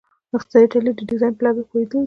[0.37, 1.99] اقتصادي تحلیل د ډیزاین په لګښت پوهیدل دي.